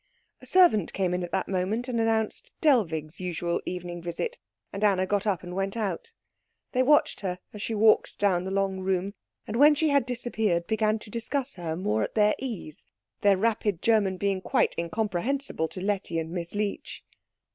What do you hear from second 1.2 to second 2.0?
at that moment